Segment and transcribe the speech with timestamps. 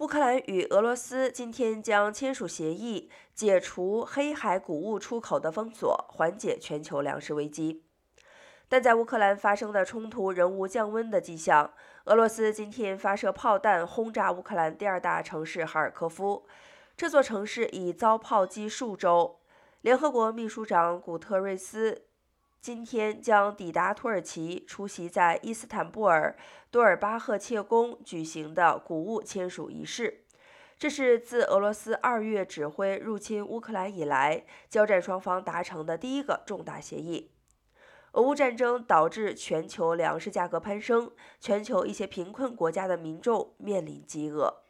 [0.00, 7.84] 乌克兰与俄罗斯今天将签署协议，解除黑海谷物出口的封锁，缓解全球粮食危机。
[8.66, 11.74] 但在乌克兰发生的冲突仍无降温的迹象。
[12.06, 16.46] 俄罗斯今天发射炮弹轰炸乌克兰第二大城市哈尔科夫，
[16.96, 19.40] 这座城市已遭炮击数周。
[19.82, 22.06] 联合国秘书长古特瑞斯。
[22.60, 26.36] 今天将抵达土耳其，出席在伊斯坦布尔
[26.70, 30.26] 多尔巴赫切宫举行的谷物签署仪式。
[30.78, 37.30] 这是自俄罗斯二月指挥入侵乌克兰以来，交战双方达成的第一个重大协议。
[38.12, 44.64] 俄乌战争导致全球粮食价格攀升，全球一些贫困国家的民众面临饥饿。